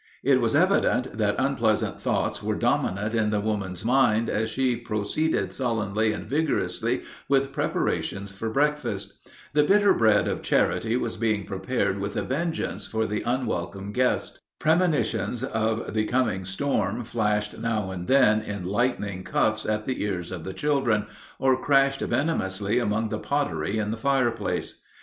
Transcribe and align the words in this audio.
It 0.23 0.41
was 0.41 0.55
evident 0.55 1.19
that 1.19 1.35
unpleasant 1.37 2.01
thoughts 2.01 2.41
were 2.41 2.55
dominant 2.55 3.13
in 3.13 3.29
the 3.29 3.39
woman's 3.39 3.85
mind 3.85 4.31
as 4.31 4.49
she 4.49 4.75
proceeded 4.75 5.53
sullenly 5.53 6.11
and 6.11 6.25
vigorously 6.27 7.03
with 7.29 7.51
preparations 7.53 8.31
for 8.35 8.49
breakfast. 8.49 9.13
The 9.53 9.63
bitter 9.63 9.93
bread 9.93 10.27
of 10.27 10.41
charity 10.41 10.97
was 10.97 11.17
being 11.17 11.45
prepared 11.45 11.99
with 11.99 12.15
a 12.15 12.23
vengeance 12.23 12.87
for 12.87 13.05
the 13.05 13.21
unwelcome 13.21 13.91
guest. 13.91 14.39
Premonitions 14.57 15.43
of 15.43 15.93
the 15.93 16.05
coming 16.05 16.45
storm 16.45 17.03
flashed 17.03 17.59
now 17.59 17.91
and 17.91 18.07
then 18.07 18.41
in 18.41 18.65
lightning 18.65 19.23
cuffs 19.23 19.67
on 19.67 19.83
the 19.85 20.01
ears 20.03 20.31
of 20.31 20.43
the 20.45 20.53
children, 20.55 21.05
or 21.37 21.61
crashed 21.61 21.99
venomously 22.01 22.79
among 22.79 23.09
the 23.09 23.19
pottery 23.19 23.77
in 23.77 23.91
the 23.91 23.97
fireplace. 23.97 24.81